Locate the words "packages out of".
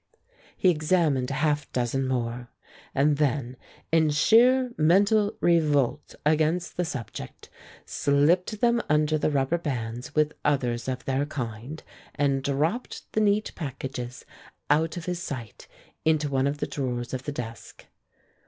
13.53-15.05